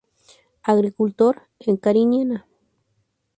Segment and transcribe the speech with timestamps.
[0.63, 2.47] Agricultor en Cariñena.